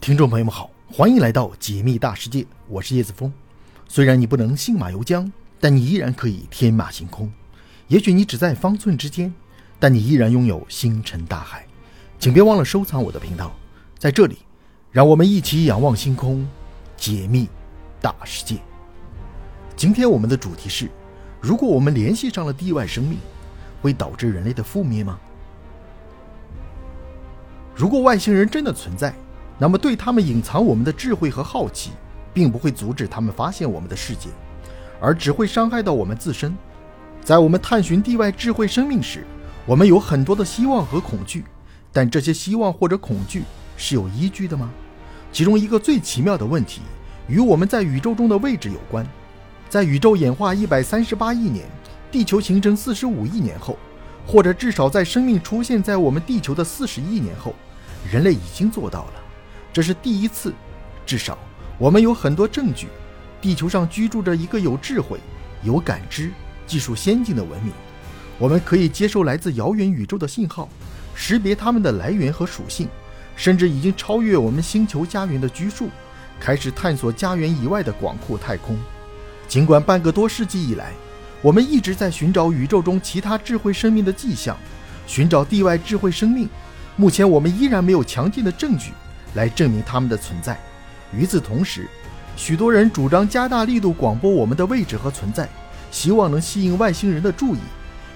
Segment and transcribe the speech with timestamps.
[0.00, 3.30] 听众朋友们好，欢迎来到解密大世界，我是叶子峰。
[3.86, 5.30] 虽然你不能信马由缰，
[5.60, 7.30] 但你依然可以天马行空。
[7.86, 9.30] 也许你只在方寸之间，
[9.78, 11.66] 但你依然拥有星辰大海。
[12.18, 13.52] 请别忘了收藏我的频道，
[13.98, 14.38] 在这里，
[14.90, 16.48] 让我们一起仰望星空，
[16.96, 17.46] 解密
[18.00, 18.56] 大世界。
[19.76, 20.90] 今天我们的主题是：
[21.42, 23.18] 如果我们联系上了地外生命，
[23.82, 25.20] 会导致人类的覆灭吗？
[27.76, 29.14] 如果外星人真的存在，
[29.60, 31.90] 那么对他们隐藏我们的智慧和好奇，
[32.32, 34.30] 并不会阻止他们发现我们的世界，
[34.98, 36.56] 而只会伤害到我们自身。
[37.22, 39.26] 在我们探寻地外智慧生命时，
[39.66, 41.44] 我们有很多的希望和恐惧，
[41.92, 43.42] 但这些希望或者恐惧
[43.76, 44.70] 是有依据的吗？
[45.30, 46.80] 其中一个最奇妙的问题，
[47.28, 49.06] 与我们在宇宙中的位置有关。
[49.68, 51.66] 在宇宙演化一百三十八亿年，
[52.10, 53.76] 地球形成四十五亿年后，
[54.26, 57.54] 或者至少在生命出现在我们地球的四十亿年后。
[58.10, 59.19] 人类已经做到了，
[59.72, 60.52] 这是第一次。
[61.06, 61.38] 至少，
[61.78, 62.86] 我们有很多证据，
[63.40, 65.18] 地球上居住着一个有智慧、
[65.62, 66.30] 有感知、
[66.66, 67.72] 技术先进的文明。
[68.38, 70.68] 我们可以接受来自遥远宇宙的信号，
[71.14, 72.88] 识别它们的来源和属性，
[73.36, 75.90] 甚至已经超越我们星球家园的居住，
[76.38, 78.78] 开始探索家园以外的广阔太空。
[79.46, 80.92] 尽管半个多世纪以来，
[81.42, 84.56] 我们一直在寻找宇宙中其他智慧生命的迹象，
[85.06, 86.48] 寻找地外智慧生命。
[86.96, 88.92] 目前我们依然没有强劲的证据
[89.34, 90.58] 来证明它们的存在。
[91.12, 91.88] 与此同时，
[92.36, 95.48] 许多人主张加大力度广播我们的位置和存在，
[95.90, 97.58] 希望能吸引外星人的注意，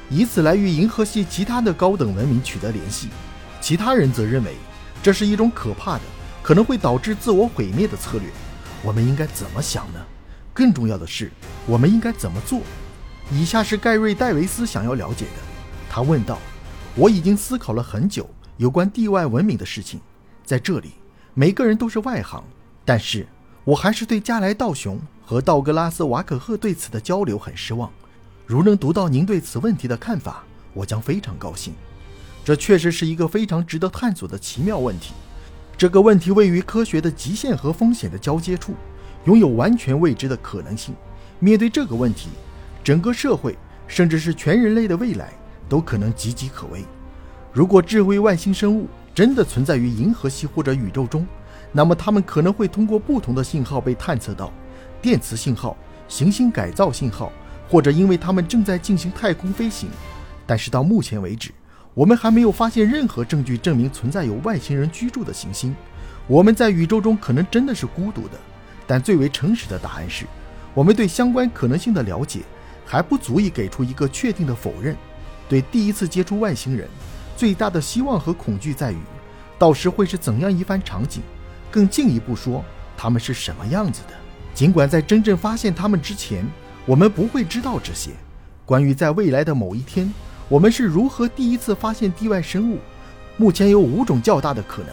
[0.08, 3.08] 以此来与银河系其他的高等文明取得联系。
[3.60, 4.54] 其他人则认为
[5.02, 6.02] 这是一种可怕的、
[6.42, 8.28] 可能会导致自我毁灭的策略。
[8.82, 10.00] 我们应该怎么想呢？
[10.52, 11.30] 更重要的是，
[11.66, 12.60] 我们应该怎么做？
[13.32, 15.42] 以下是盖瑞·戴维斯想要了解的。
[15.90, 16.38] 他问道
[16.94, 20.00] ：“我已经思考了很久。”有关地外文明的事情，
[20.44, 20.92] 在这里，
[21.34, 22.42] 每个人都是外行。
[22.84, 23.26] 但是，
[23.64, 27.90] 我还是对加莱道雄和道格拉斯·瓦可赫对此的交流很失望。
[28.46, 31.74] 如能读到您对此问题的看法，我将非常高兴。
[32.44, 35.14] 这确实是一个非常值得探索的奇妙问题。
[35.76, 38.74] 这个问题位于科学的极限和风险的交接处，
[39.24, 40.94] 拥有完全未知的可能性。
[41.40, 42.28] 面对这个问题，
[42.84, 43.56] 整个社会，
[43.88, 45.32] 甚至是全人类的未来，
[45.68, 46.84] 都可能岌岌可危。
[47.50, 51.24] 如果智慧外星生物真的存在于银河系或者宇宙中，
[51.70, 54.52] 那么它们可能会通过不同的信号被探测到：
[55.00, 55.76] 电磁信号、
[56.08, 57.30] 行星改造信号，
[57.68, 59.88] 或者因为它们正在进行太空飞行。
[60.46, 61.52] 但是到目前为止，
[61.94, 65.74] 我们还没有发现任何证据证明存在有外星人居住的行星。
[66.26, 68.38] 我们在宇宙中可能真的是孤独的，
[68.84, 70.26] 但最为诚实的答案是，
[70.74, 72.40] 我们对相关可能性的了解
[72.84, 74.96] 还不足以给出一个确定的否认。
[75.48, 76.88] 对第一次接触外星人。
[77.36, 78.98] 最大的希望和恐惧在于，
[79.58, 81.20] 到时会是怎样一番场景？
[81.70, 82.64] 更进一步说，
[82.96, 84.14] 他们是什么样子的？
[84.54, 86.46] 尽管在真正发现他们之前，
[86.86, 88.12] 我们不会知道这些。
[88.64, 90.12] 关于在未来的某一天，
[90.48, 92.78] 我们是如何第一次发现地外生物，
[93.36, 94.90] 目前有五种较大的可能。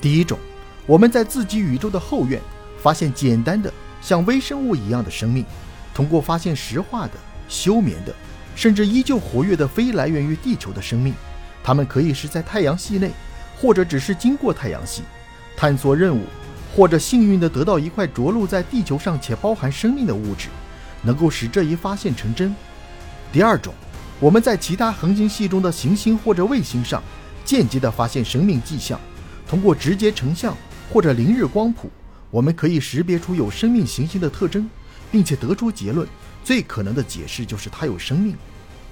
[0.00, 0.38] 第一种，
[0.86, 2.40] 我们在自己宇宙的后院
[2.78, 5.44] 发现简单的像微生物一样的生命，
[5.94, 7.12] 通过发现石化的、
[7.48, 8.14] 休眠的，
[8.54, 11.14] 甚至依旧活跃的非来源于地球的生命。
[11.62, 13.10] 它们可以是在太阳系内，
[13.60, 15.02] 或者只是经过太阳系
[15.56, 16.24] 探索任务，
[16.74, 20.48] 或者幸运地得到一块着陆在地球上且包含生命的物质，
[21.02, 22.54] 能够使这一发现成真。
[23.30, 23.74] 第二种，
[24.18, 27.02] 我们在其他恒星系中的行星或者卫星上
[27.44, 28.98] 间接地发现生命迹象，
[29.46, 30.56] 通过直接成像
[30.90, 31.90] 或者凌日光谱，
[32.30, 34.68] 我们可以识别出有生命行星的特征，
[35.12, 36.08] 并且得出结论：
[36.42, 38.34] 最可能的解释就是它有生命。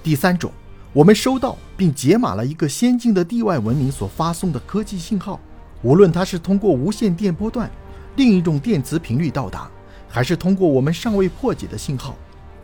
[0.02, 0.52] 第三种。
[0.94, 5.38] 我们收到并解码了一个先进的地外文明所发送的科技信号，
[5.82, 7.70] 无论它是通过无线电波段、
[8.16, 9.70] 另一种电磁频率到达，
[10.08, 12.16] 还是通过我们尚未破解的信号，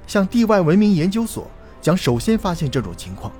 [0.06, 1.46] 像地外文明研究所
[1.82, 3.30] 将首先发现这种情况。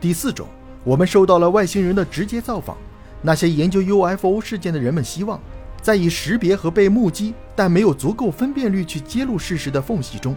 [0.00, 0.48] 第四种，
[0.82, 2.76] 我们受到了外星人的直接造访。
[3.22, 5.40] 那些研究 UFO 事件的人们希望，
[5.80, 10.36] 在已识别和被目击但没有足够分辨率去揭露事实的缝隙中，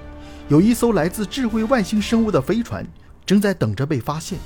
[0.49, 2.85] 有一艘来自智慧外星生物的飞船。
[3.25, 4.37] 正在等着被发现。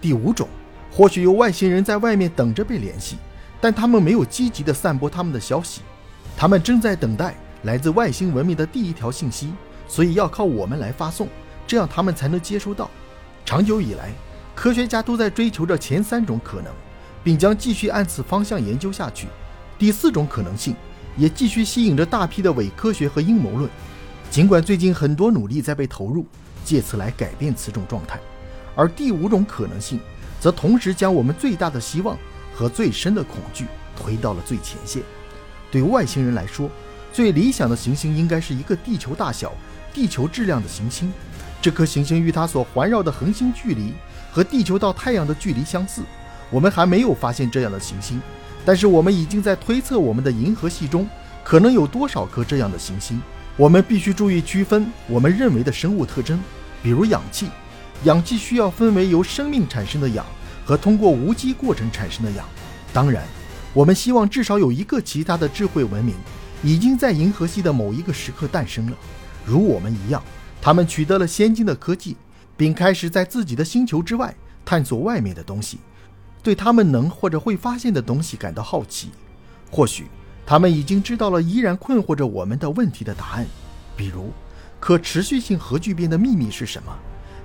[0.00, 0.48] 第五种，
[0.90, 3.16] 或许有外星人在外面等着被联系，
[3.60, 5.82] 但他们没有积极地散播他们的消息。
[6.36, 7.34] 他们正在等待
[7.64, 9.52] 来自外星文明的第一条信息，
[9.86, 11.28] 所以要靠我们来发送，
[11.66, 12.90] 这样他们才能接收到。
[13.44, 14.10] 长久以来，
[14.54, 16.72] 科学家都在追求着前三种可能，
[17.22, 19.26] 并将继续按此方向研究下去。
[19.78, 20.74] 第四种可能性
[21.16, 23.68] 也继续吸引着大批的伪科学和阴谋论，
[24.30, 26.24] 尽管最近很多努力在被投入。
[26.62, 28.20] 借此来改变此种状态，
[28.76, 29.98] 而第五种可能性，
[30.38, 32.16] 则同时将我们最大的希望
[32.54, 33.64] 和最深的恐惧
[33.96, 35.02] 推到了最前线。
[35.70, 36.70] 对外星人来说，
[37.14, 39.52] 最理想的行星应该是一个地球大小、
[39.94, 41.10] 地球质量的行星。
[41.62, 43.94] 这颗行星与它所环绕的恒星距离
[44.30, 46.02] 和地球到太阳的距离相似。
[46.50, 48.20] 我们还没有发现这样的行星，
[48.66, 51.08] 但是我们已经在推测我们的银河系中
[51.42, 53.20] 可能有多少颗这样的行星。
[53.60, 56.40] 我们必须注意区分我们认为的生物特征，
[56.82, 57.50] 比如氧气。
[58.04, 60.24] 氧气需要分为由生命产生的氧
[60.64, 62.48] 和通过无机过程产生的氧。
[62.90, 63.22] 当然，
[63.74, 66.14] 我们希望至少有一个其他的智慧文明
[66.62, 68.96] 已经在银河系的某一个时刻诞生了，
[69.44, 70.22] 如我们一样，
[70.62, 72.16] 他们取得了先进的科技，
[72.56, 74.34] 并开始在自己的星球之外
[74.64, 75.80] 探索外面的东西，
[76.42, 79.10] 对他们能或者会发现的东西感到好奇。
[79.70, 80.06] 或许
[80.50, 83.46] 他们已经知道了依然困惑着我们的问题的答案，
[83.96, 84.32] 比如
[84.80, 86.92] 可持续性核聚变的秘密是什么。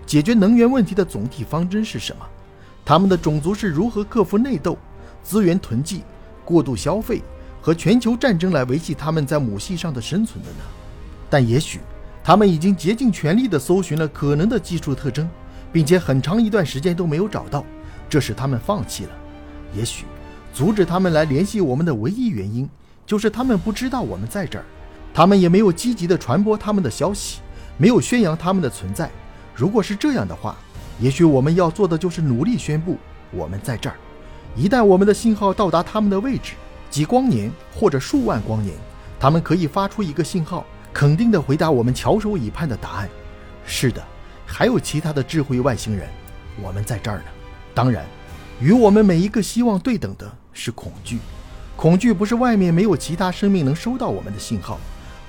[0.07, 2.25] 解决能源问题的总体方针是什么？
[2.83, 4.75] 他们的种族是如何克服内斗、
[5.21, 6.01] 资源囤积、
[6.43, 7.21] 过度消费
[7.61, 10.65] 和全球战争来维系他们在母系上的生存的呢？
[11.29, 11.81] 但也许
[12.23, 15.29] 他们已经竭尽全力地搜寻了可能的技术特征，
[15.71, 17.63] 并且很长一段时间都没有找到，
[18.09, 19.11] 这使他们放弃了。
[19.75, 20.05] 也许
[20.55, 22.67] 阻止他们来联系我们的唯一原因
[23.05, 24.65] 就是他们不知道我们在这儿，
[25.13, 27.39] 他们也没有积极地传播他们的消息，
[27.77, 29.09] 没有宣扬他们的存在。
[29.53, 30.55] 如果是这样的话，
[30.99, 32.97] 也许我们要做的就是努力宣布
[33.31, 33.95] 我们在这儿。
[34.55, 36.53] 一旦我们的信号到达他们的位置，
[36.89, 38.73] 几光年或者数万光年，
[39.19, 43.09] 他们可以发出一个信号，肯定地回答我们翘首以盼的答案：
[43.65, 44.01] 是的，
[44.45, 46.07] 还有其他的智慧外星人，
[46.61, 47.25] 我们在这儿呢。
[47.73, 48.05] 当然，
[48.59, 51.19] 与我们每一个希望对等的是恐惧。
[51.75, 54.79] 恐惧不是外面没有其他生命能收到我们的信号，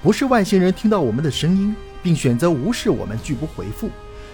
[0.02, 3.90] 不是外星人听到我们的声音并选择无视我们拒不回复。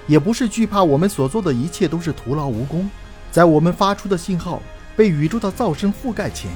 [0.06, 2.90] 也不是惧怕我们所做的一切都是徒劳无功，
[3.30, 4.60] 在我们发出的信号
[4.94, 6.50] 被宇宙的噪声覆盖前，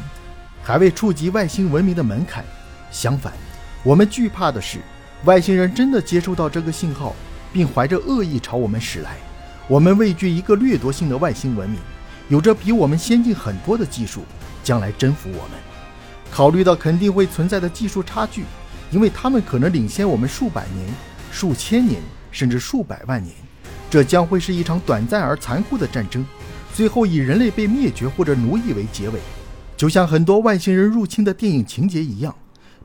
[0.63, 2.45] 还未触及外星文明的门槛。
[2.91, 3.33] 相反，
[3.83, 4.79] 我们惧怕的是
[5.25, 7.15] 外星人真的接收到这个信号，
[7.53, 9.17] 并怀着恶意朝我们驶来。
[9.69, 11.79] 我们畏惧一个掠夺性的外星文明，
[12.29, 14.23] 有着比我们先进很多的技术，
[14.67, 15.53] 将来征服我们。
[16.31, 18.45] 考虑到肯定会存在的技术差距，
[18.91, 20.89] 因为他们可能领先我们数百年、
[21.31, 22.03] 数千年。
[22.33, 23.35] 甚至数百万年，
[23.89, 26.23] 这将会是一场短暂而残酷的战争，
[26.75, 29.19] 最后以人类被灭绝或者奴役为结尾，
[29.75, 32.37] 就像很多外星人入侵的电影情节一样，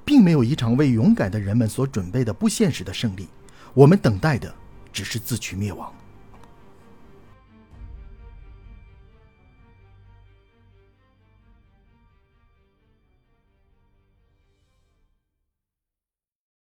[0.05, 3.27] 并没有一场为勇敢的人们所准备的不现实的胜利。
[3.73, 4.53] 我们等待的
[4.93, 5.91] 只是自取灭亡。